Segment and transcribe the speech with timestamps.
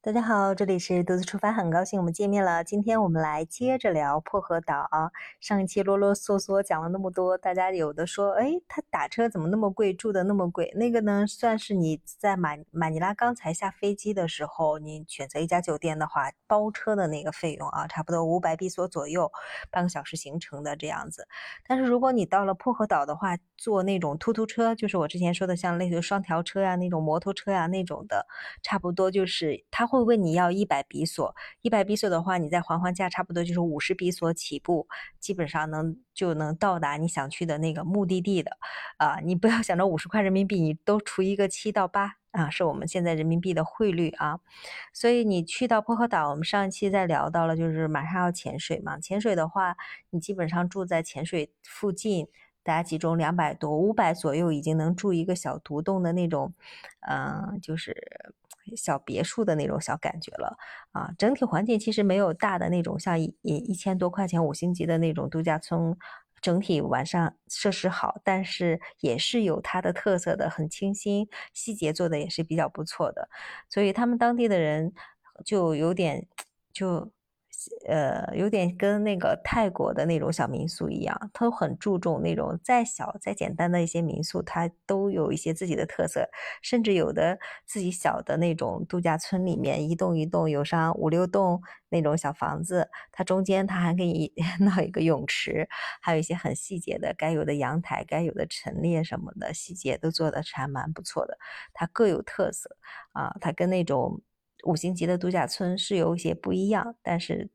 [0.00, 2.62] 大家好，这里是独自出发，很高兴我们见面了。
[2.62, 5.10] 今天我们来接着聊薄荷岛啊。
[5.40, 10.72] 上一期啰啰嗦嗦讲了那么多，大家有的说，哎，他打车怎么那么贵，住的那么贵？
[10.76, 19.28] 那个呢，算是你在马马尼拉刚才下飞机的时候，你选择一家酒店的话，包车的那个费用啊，差不多五百比索左右，
[19.68, 21.26] 半个小时行程的这样子。
[21.66, 28.24] 但是如果你到了薄荷岛的话，坐那种突突车，就是我之前说的像类似双条车呀、那种摩托车呀那种的，
[28.62, 30.08] 差不多就是他会。
[30.08, 34.88] 问你要一百比索，一百比索的话，你再还还价，差不多就是五十比索起步，
[35.20, 38.56] 基本上能就能到达你想去的那个目的地的。
[38.96, 44.40] 啊，你不要想着五十块人民币，你都除一个七到八啊，是我们现在人民币的汇率啊。
[44.94, 48.98] 所以你去到薄荷岛，我们上一期在聊到了，就是马上要潜水嘛。
[48.98, 49.76] 潜水的话，
[50.08, 52.26] 你基本上住在潜水附近，
[52.62, 56.54] 大家集中两百多、五百左右，已经能住一个小独栋的那种，
[57.00, 57.94] 嗯，就是。
[58.76, 60.56] 小别墅的那种小感觉了
[60.92, 65.96] 啊，整体环境其实没有大的那种像一一千多块钱五星级的那种度假村，
[66.40, 73.28] 整体晚上设施好，但是也是有它的特色的，很清新，细节做的也是比较不错的，
[73.68, 74.92] 所以他们当地的人
[75.44, 76.26] 就有点
[76.72, 77.10] 就。
[77.88, 86.28] 呃，有点跟那个泰国的那种小民宿一样，都很注重那种再小再简单的一些民宿，它都有一些自己的特色，
[86.62, 95.68] 甚至有的自己小的那种度假村里面，一栋一栋有上五六栋那种小房子，它中间它还给你闹一个泳池，
[96.00, 101.36] 还有一些很细节的该有的阳台、该有的陈列什么的细节都做的还蛮不错的，
[101.72, 102.76] 它各有特色
[103.12, 104.20] 啊，它跟那种。
[104.64, 107.50] 五星级的度假村是有一些不一样，但是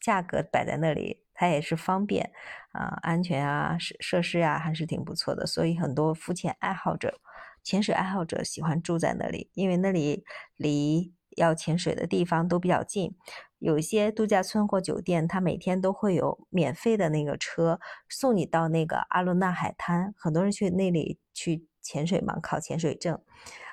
[0.00, 2.30] 价格摆在那里，它也是方便
[2.72, 5.46] 啊，安全啊，设设施啊还是挺不错的。
[5.46, 7.20] 所以很多浮潜爱好者、
[7.62, 10.24] 潜水爱好者喜欢住在那里，因为那里
[10.56, 13.16] 离要潜水的地方都比较近。
[13.58, 23.18] 有一些度假村或酒店，它每天都会有免费的那个车送你到那个阿罗纳海滩，很多人去那里去潜水嘛，考潜水证。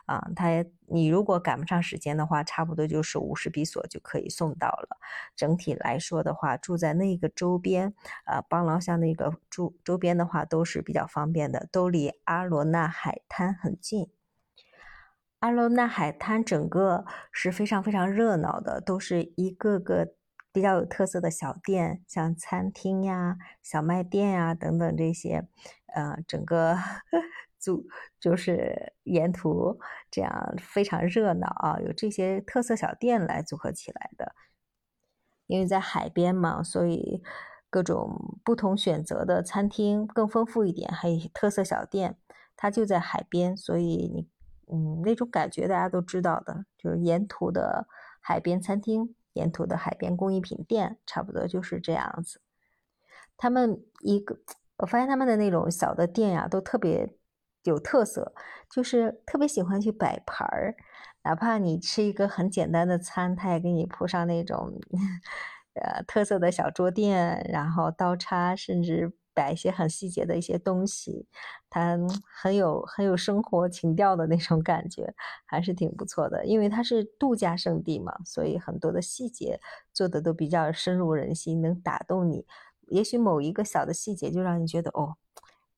[0.06, 4.98] 啊，他你如果赶不上时间的话，差不多就是五十比索就可以送到了。
[5.36, 7.94] 整体来说的话，住在那个周边，
[8.26, 14.10] 呃，邦劳像那个住周边的话都是比较方便的，都离阿罗纳海滩很近。
[15.40, 20.14] 阿罗纳海滩整个是非常非常热闹的，都是一个个
[20.52, 25.48] 比较有特色的小店，像餐厅呀、小卖店呀等等这些，
[25.88, 26.78] 呃，整个。
[27.62, 27.88] 组
[28.20, 29.80] 就是沿途
[30.10, 34.34] 这样非常热闹啊，有这些特色小店来组合起来的。
[35.46, 37.22] 因为在海边嘛，所以
[37.70, 42.18] 各种不同选择的餐厅更丰富一点，还有特色小店，
[42.56, 44.30] 它就在海边，所以你
[44.72, 47.86] 嗯那种感觉大家都知道的，就是沿途的
[48.22, 52.42] 海边餐厅，沿途的海边工艺品店，差不多就是这样子。
[53.36, 54.40] 他们一个，
[54.78, 57.18] 我发现他们的那种小的店呀，都特别。
[57.64, 58.34] 有特色，
[58.70, 60.76] 就是特别喜欢去摆盘儿，
[61.24, 64.74] 哪怕你吃一个很简单的餐，他也给你铺上那种
[65.74, 71.28] 呃特色的小桌垫，然后刀叉，甚至摆一些很细节的一些东西，
[71.70, 71.98] 它
[72.42, 75.14] 很有很有生活情调的那种感觉，
[75.46, 76.46] 还是挺不错的。
[76.46, 79.60] 因为它是度假胜地嘛，所以很多的细节
[79.94, 82.46] 做的都比较深入人心，能打动你。
[82.88, 85.16] 也许某一个小的细节就让你觉得哦。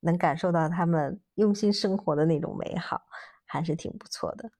[0.03, 3.01] 能感受到他们用心生活的那种美好，
[3.45, 4.51] 还是挺不错的。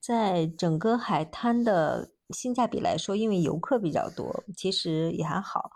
[0.00, 5.70] 在整个海滩的性价比来说，因为游客比较多，其实也还好。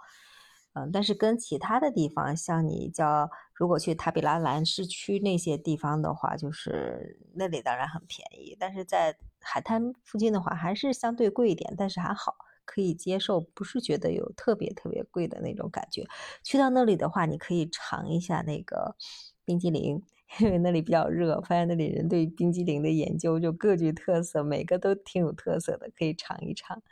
[0.74, 12.34] 嗯，但是跟其他的地方，像你叫如果去塔比拉兰市区那些地方的话，就是那里当然很便宜，但是在海滩附近的话，还是相对贵一点，但是还好。
[12.64, 16.04] 可以接受，不是觉得有特别特别贵的那种感觉。
[16.42, 18.96] 去到那里的话，你可以尝一下那个
[19.44, 20.02] 冰激凌，
[20.40, 21.40] 因为那里比较热。
[21.42, 26.82] 发现那里人对冰激凌的研究就各具特色，每个都挺有特色的，可以尝一尝。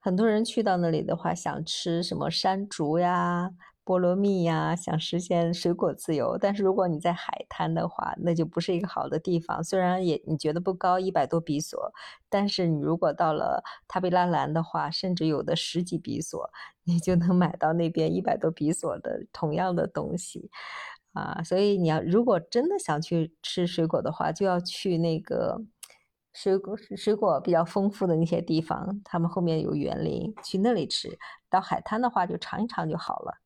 [0.00, 3.50] 很多人去到那里的话，想吃什么山竹呀。
[3.88, 9.64] 菠萝蜜呀，想实现水果自由，但是如果你在海滩的话，那就不是一个好的地方。
[9.64, 11.90] 虽然也你觉得不高，一百多比索，
[12.28, 16.50] 但是你如果到了塔比拉兰的话，甚至有的十几比索，
[16.84, 20.50] 你就能买到那边一百多比索的同样的东西
[21.14, 21.42] 啊。
[21.42, 25.62] 所以你要如果真的想去吃水果的话，就要去那个
[26.34, 31.18] 水果水果比较丰富的那些地方，他们后面有园林，去那里吃。
[31.48, 33.40] 到海滩的话，就尝一尝就好了。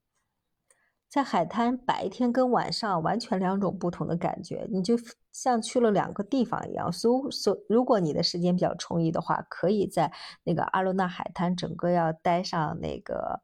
[1.12, 4.96] 在海滩白天跟晚上完全两种不同的感觉，你就
[5.32, 6.92] 像去了两个地方一样。
[6.92, 10.12] 所所，如果你的时间比较充裕的话，可以在
[10.44, 13.40] 那个阿罗纳海滩整个要待上那个。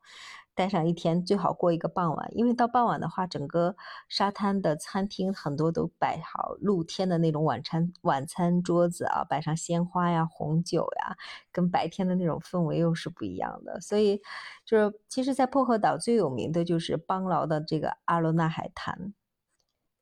[0.55, 3.77] 待上一天，最好过一个傍晚，因为到傍晚的话，整个
[4.09, 11.17] 沙滩的餐厅很多都摆好露天的那种晚餐晚餐桌子啊，摆上鲜花呀、红酒呀，
[11.53, 13.81] 跟白天的那种氛围又是不一样的。
[13.81, 14.21] 所以，
[14.67, 19.15] 就是其实，在薄荷岛最有名的就是邦劳的这个阿罗纳海滩。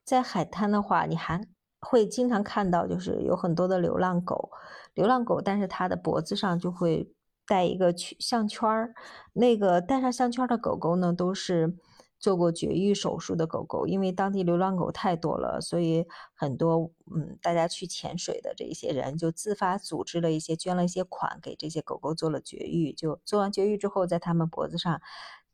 [0.06, 1.47] 在海滩的话，你还
[1.81, 4.50] 会经常看到，就是有很多的流浪狗，
[4.94, 7.12] 流浪狗，但是它的脖子上就会。
[7.49, 8.93] 带一个项圈儿，
[9.34, 11.76] 那个带上项圈的狗狗呢，都是
[12.19, 13.87] 做过绝育手术的狗狗。
[13.87, 22.93] 因为当地流浪狗太多了，所以很多嗯，大家去潜水的这些人就自发组织了一些，捐了一些款给这些狗狗做了绝育。
[22.93, 25.00] 就做完绝育之后，在他们脖子上，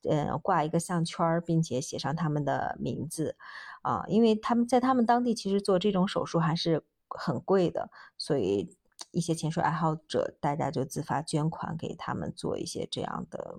[0.08, 3.36] 嗯，挂一个项圈，并且写上他们的名字
[3.82, 8.76] 啊，因为他们在他们当地其实做这种手术还是很贵的，所以。
[9.10, 13.56] 一些潜水爱好者，大家就自发捐款给他们做一些这样的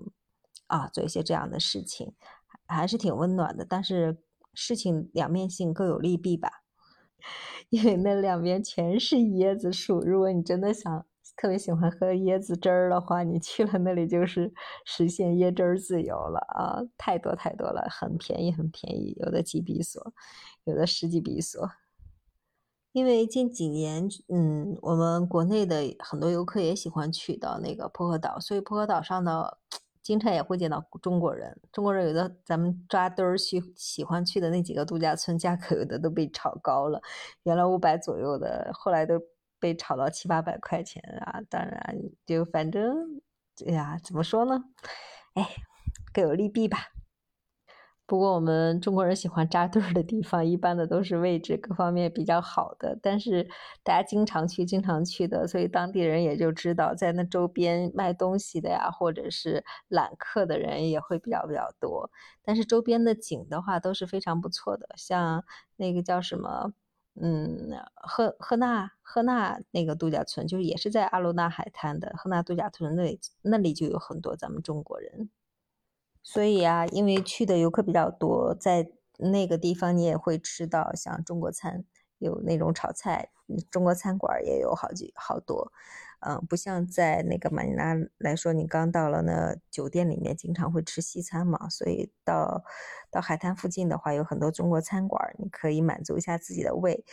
[0.68, 2.14] 啊，做一些这样的事情，
[2.66, 3.66] 还是挺温暖的。
[3.68, 4.22] 但是
[4.54, 6.62] 事情两面性，各有利弊吧。
[7.68, 14.52] 因为那两边全是椰子树，如果你真的想特别喜欢喝椰子汁儿的话，你去了那里就是
[14.84, 16.80] 实现椰汁儿自由了啊！
[16.96, 20.12] 太多太多了，很便宜很便宜，有的几比索，
[20.64, 21.68] 有的十几比索。
[22.92, 29.58] 因为近几年，嗯，我们国内的很多游客也喜欢去到那个薄荷岛，所以薄荷岛上的
[30.00, 31.60] 经常也会见到中国人。
[31.72, 37.02] 中国人有的咱们扎堆儿去喜欢去的那几个度假村，价格有的都被炒高了，
[37.42, 39.20] 原来五百左右的，后来都
[39.64, 41.40] 被炒到七八百块钱啊！
[41.48, 41.96] 当然，
[42.26, 43.22] 就反正，
[43.66, 44.62] 哎呀，怎么说呢？
[45.32, 45.48] 哎，
[46.12, 46.90] 各有利弊吧。
[48.04, 53.48] 不过我们中国人喜欢扎堆儿的地方，一般的都是位置各方面比较好的，但是
[53.82, 62.10] 大家经常去、经常去的，所以当地人也就知道，在那周边卖东西的呀，或者是揽客的人也会比较比较多。
[62.42, 65.42] 但是周边的景的话都是非常不错的，像
[65.76, 66.74] 那个叫什么，
[67.20, 75.30] 嗯，赫赫纳赫纳那个度假村，就是也是在阿罗纳海滩的赫纳度假村那里，那里就有很多咱们中国人。
[76.22, 81.84] 所以啊，因为去的游客比较多，在那个地方你也会吃到像中国餐，
[82.18, 83.30] 有那种炒菜，
[83.70, 85.70] 中国餐馆也有好几好多，
[86.26, 92.62] 嗯，不像在那个马尼拉来说，你刚到了那酒店里面，经常会吃西餐嘛，所以到
[93.10, 97.04] 到海滩附近的话，有很多中国餐馆，你可以满足一下自己的胃。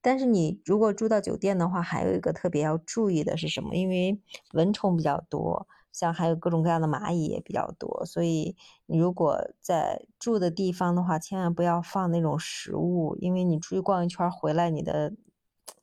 [0.00, 3.74] 但是你如果住到酒店的话，还有一个特别要注意的是什么？
[3.74, 4.20] 因为
[4.52, 5.66] 蚊虫比较多。
[5.90, 8.54] 像还有各种各样的蚂蚁也比较多，所以
[8.86, 15.12] 你如果在住的地方的话，千万不要放那种食物，因为你出去逛一圈回来，你的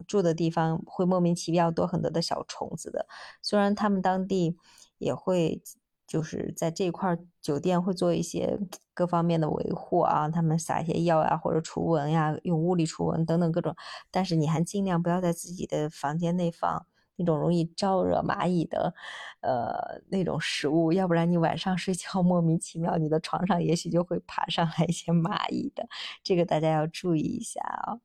[0.08, 3.08] 住的地方会莫名其妙多很多的小虫子的。
[3.42, 4.58] 虽然他们当地
[4.98, 5.62] 也会
[6.08, 8.60] 就是在这块酒店会做一些
[8.94, 13.76] 各方面的维护啊，他们撒一些药啊或者除蚊呀，用物理除蚊等等各种，
[14.12, 16.86] 但是你还尽量不要在自己的房间内放。
[17.18, 18.94] 那种容易招惹蚂蚁的，
[19.40, 25.88] 呃，那种食物，要不然你晚上睡觉莫名其妙，你的床上也许就会爬上来一些蚂蚁的，
[26.22, 28.02] 这个大家要注意一下啊。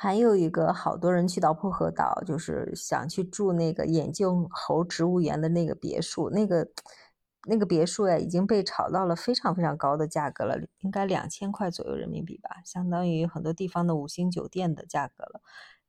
[0.00, 6.68] 还有一个，好多人去到薄荷岛，就是想去住那个眼镜猴植物园的那个别墅，那个
[7.48, 15.40] 那个别墅呀，已经被炒到了非常非常高的价格了，应该两千块左右人民币吧，相当于很多地方的五星酒店的价格了，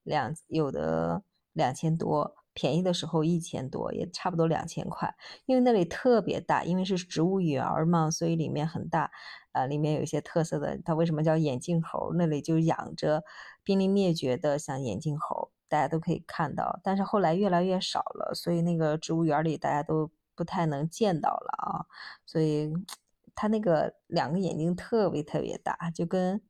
[0.04, 1.22] 两有的。
[1.54, 5.16] 两千多，便宜的时候一千多，也差不多两千块。
[5.46, 9.12] 因为那里特别大，因为是植物园嘛，所以里面很大。
[9.54, 12.12] 呃，里面有一些特色的，它为什么叫眼镜猴？
[12.16, 13.24] 那里就养着
[13.64, 16.82] 濒临灭绝的像眼镜猴，大家都可以看到。
[16.84, 21.86] 但是后来越来越少了，所以那个植物园里大家都不太能见到了啊。
[22.26, 22.74] 所以
[23.34, 26.42] 它那个两个眼睛特别特别大，就跟。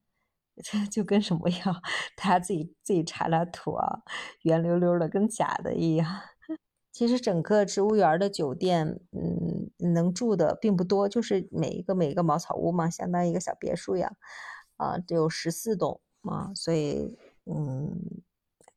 [0.92, 1.82] 就跟什么样，
[2.16, 4.02] 大家自己自己查查图啊，
[4.44, 6.08] 圆溜溜的，跟假的一样。
[6.92, 14.18] 其实整个植物园的酒店，嗯，能住的并不多，就是每一个每一个茅草屋嘛，相当于一个小别墅一样，
[14.78, 18.22] 啊，只有十四栋啊，所以嗯，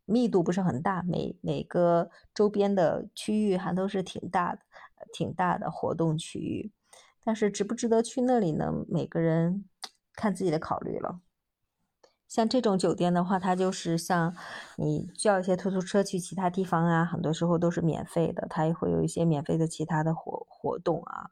[0.04, 4.60] 密度不是很大，每每个周边的区域还都是挺大的，
[5.12, 6.70] 挺大的活动区域。
[7.24, 8.72] 但是值不值得去那里呢？
[8.88, 9.64] 每个人
[10.14, 11.20] 看自己的考虑了。
[12.34, 14.34] 像这种酒店的话，它就是像
[14.76, 21.28] 你叫一些出租车去其他地方啊，很多时候都是免费的，它也会有一些免费的其他的活活动啊。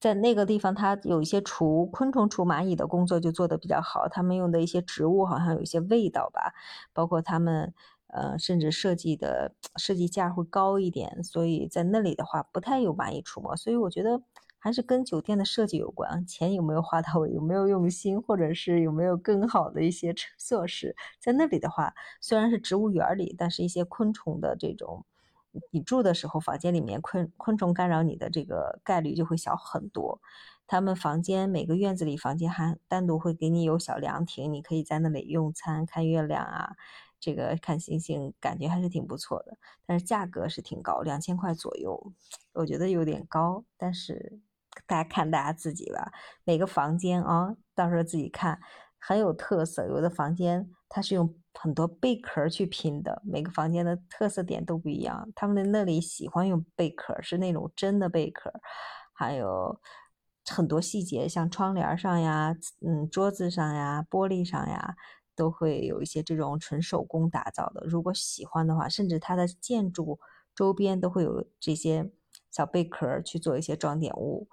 [0.00, 4.08] 在那个地方，它有一些除昆虫、除蚂蚁的工作就做得比较好。
[4.08, 6.54] 他们用的一些植物好像有一些味道吧，
[6.94, 7.74] 包括他们
[8.08, 11.22] 呃，甚至设计的 设计价会高一点。
[11.24, 13.54] 所以在那里的话，不太有蚂蚁出没。
[13.56, 14.22] 所以我觉得
[14.66, 20.96] 还是跟酒店的设计有关，钱有没有花到位，有没有用心，或者是有没有更好的一些设施。
[21.20, 25.06] 在那里的话，虽然是植物园里，但是一些昆虫的这种。
[25.70, 30.20] 你住的时候，房间里面昆昆虫干扰你的这个概率就会小很多。
[30.66, 36.74] 他们房间每个院子里房间还单独会给你有小凉亭，你可以在那里用餐、看月亮啊，
[37.20, 39.56] 这个看星星，感觉还是挺不错的。
[39.86, 42.12] 但是价格是挺高，两千块左右，
[42.52, 43.64] 我觉得有点高。
[43.78, 44.40] 但是
[44.86, 46.12] 大家看大家自己吧，
[46.44, 48.60] 每个房间啊，到时候自己看，
[48.98, 49.86] 很有特色。
[49.86, 51.34] 有的房间它是用。
[51.58, 55.26] 很多贝壳去拼的，每个房间的特色点都不一样。
[55.34, 58.52] 他们的那里喜欢用贝壳，是那种真的贝壳，
[59.14, 59.80] 还有
[60.44, 62.54] 很多细节，像窗帘上呀、
[62.86, 64.96] 嗯桌子上呀、玻璃上呀，
[65.34, 67.82] 都会有一些这种纯手工打造的。
[67.86, 70.20] 如果喜欢的话，甚至它的建筑
[70.54, 72.10] 周边都会有这些
[72.50, 74.46] 小贝壳去做一些装点物。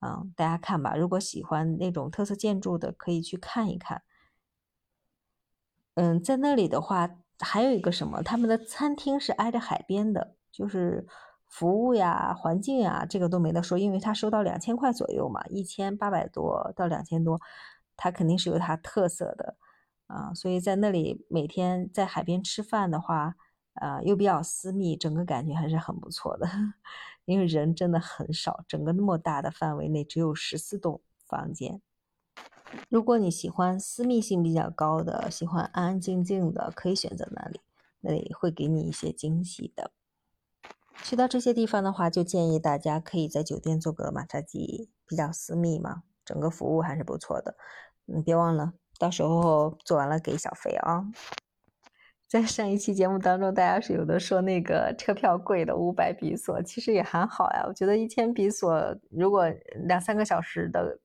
[0.00, 4.02] 嗯，大家看吧，如果喜欢那种特色建筑的，可以去看一看。
[5.94, 7.08] 嗯，在那里的话，
[7.40, 11.06] 还有一个什么，他们的餐厅是挨着海边的，就是
[11.48, 17.40] 服务呀、环境呀，这个都没得说，因为他收到两千块左右嘛，一千八百多到两千多，
[17.96, 19.56] 他肯定是有他特色的
[20.06, 23.34] 啊，所以在那里每天在海边吃饭的话，
[23.74, 26.46] 啊，又比较私密，整个感觉还是很不错的，
[27.26, 31.82] 因为人真的很少，整个那么大的范围内只有十四栋房间。
[32.88, 37.60] 如果你喜欢私密性比较高的，喜欢安安静静的，可以选择那里，
[38.00, 39.92] 那里会给你一些惊喜的。
[41.02, 47.56] 去到这些地方的话，就建议大家可以在酒店做个马杀鸡，比较私密嘛，整个服务还是不错的。
[48.06, 51.04] 你，别忘了，到时候做完了给小费啊。
[52.28, 57.64] 在上一期节目当中，大家是有的说那个车票贵的五百比索，其实也还好呀。
[57.66, 59.48] 我觉得一千比索，如果
[59.86, 60.98] 两三个小时的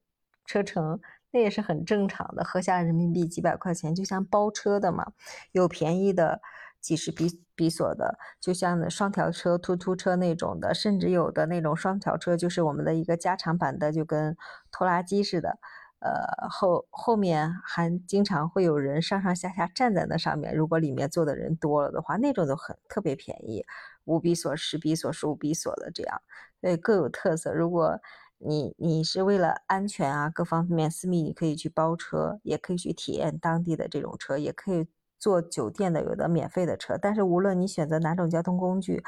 [0.46, 1.00] 车程。
[1.34, 5.14] 那也是很正常的，合下人民币几百块钱，就像包车的嘛，
[5.54, 6.42] 有便宜的
[6.82, 14.36] 几十比比索的，就像双条车、突突车那种的，甚至有的那种双条车就是我们的一个加长版的，就跟
[14.74, 15.58] 拖拉机似的，
[16.02, 23.64] 呃后后面还经常会有人上上下下站在那上面，如果里面坐的人多了的话，那种都很特别便宜，
[24.06, 26.22] 五比索、十比索、十五比索的这样，
[26.60, 27.54] 所以各有特色。
[27.54, 28.00] 如果
[28.40, 34.88] 你你是为了安全啊，各方面私密，你可以去包车，也可以去体验当地的这种车，也可以
[35.22, 36.98] 坐酒店的有的免费的车。
[37.02, 39.02] 但是无论你选择哪种交通工具，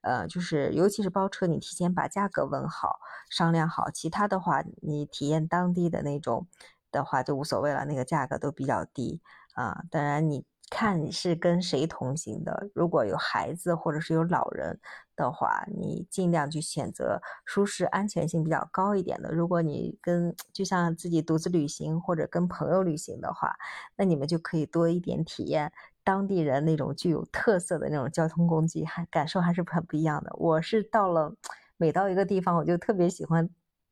[0.00, 2.98] 呃，就是尤其是包车，你提前把价格问好，
[3.30, 3.90] 商量好。
[3.90, 6.48] 其他的话，你体验当地的那种
[6.90, 9.20] 的话就无所谓了，那个价格都比较低
[9.54, 9.82] 啊。
[9.90, 10.44] 当然你。
[10.70, 14.78] 看你是跟谁同行的，如果有孩子或者是有老人
[15.16, 19.32] 的话，你尽量去选择舒适、安全性比较高一点的。
[19.32, 23.56] 如果你跟就像自己独自旅行或者跟朋友旅行的话，
[23.96, 25.72] 那你们就可以多一点体验
[26.04, 30.30] 当地人那种具有特色的那种交通工具，还感受还是很不一样的。
[30.36, 31.34] 我是到了
[31.76, 33.48] 每到一个地方，我就特别喜欢。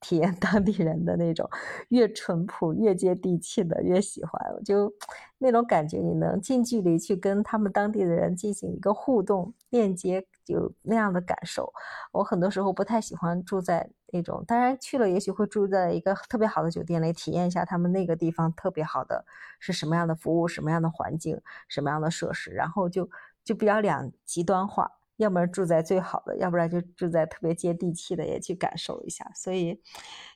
[0.07, 1.51] 体验当地人的那种
[1.89, 4.93] 越淳朴越接地气的越喜欢，就
[5.39, 11.73] 那种感觉，你能近距离去跟他们当地的人进行一个互动链接，有那样的感受。
[12.13, 19.25] 我很多时候不太喜欢住在那种，当然去了也许会住在一个特别好的酒店里，体验一下他们那个地方特别好的
[19.59, 23.11] 是什么样的服务、什么样的环境、什么样的设施，然后就
[23.43, 24.96] 就比较两极端化。
[25.17, 29.31] 要不然住在最好的，要不然就住在特别接地气的，也去感受一下。
[29.35, 29.81] 所以，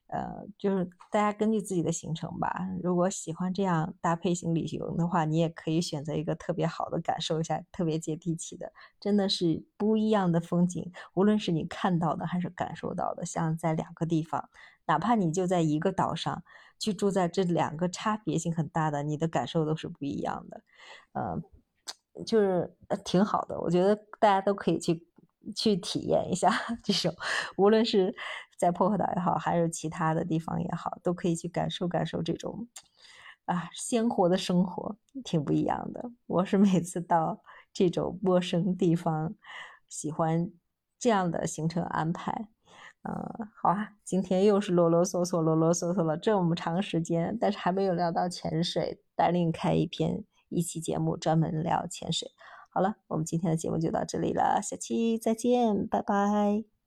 [0.06, 2.66] 呃，就是大家根据自己的行程吧。
[2.82, 10.90] 如果喜欢这样搭配型旅行的话，你也可以选择一个特别好的，感受一下特别接地气的，真的是不一样的风景。
[11.14, 14.48] 无论是你看到的还是感受到的，像在两个地方，
[14.86, 16.42] 哪怕你就在一个岛上
[16.78, 20.62] 去住在这两个差别性很大的，你的感受都是不一样的。
[21.12, 21.42] 呃。
[22.26, 25.06] 就是挺好的，我觉得大家都可以去
[25.56, 26.50] 去体验一下
[26.82, 27.14] 这种，
[27.56, 28.14] 无论是
[28.58, 32.68] 在破荷岛也好，还是其他的地方也好，都可以去感受感受这种
[33.46, 36.10] 啊鲜活的生活，挺不一样的。
[36.26, 39.34] 我是每次到这种陌生地方，
[39.88, 40.50] 喜欢
[40.98, 42.48] 这样的行程安排。
[43.02, 50.22] 嗯，好啊，今天又是啰啰嗦嗦、啰啰嗦嗦了这么长时间，但是还没有聊到潜水，待另开一篇。
[50.50, 52.30] 一期节目专门聊潜水。
[52.72, 56.70] 好了，我们今天的节目就到这里了，下期再见，拜拜。